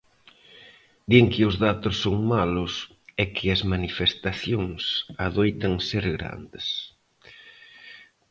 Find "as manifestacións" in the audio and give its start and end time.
3.55-4.81